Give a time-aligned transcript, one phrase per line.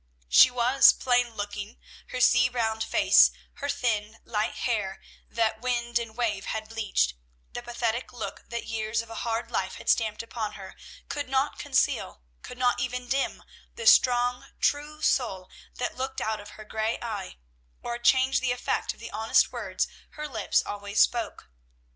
[0.29, 3.29] She was plain looking; her sea browned face,
[3.61, 7.13] her thin, light hair that wind and wave had bleached,
[7.53, 10.75] the pathetic look that years of a hard life had stamped upon her,
[11.07, 13.43] could not conceal, could not even dim,
[13.75, 17.37] the strong, true soul that looked out of her gray eye,
[17.83, 21.47] or change the effect of the honest words her lips always spoke.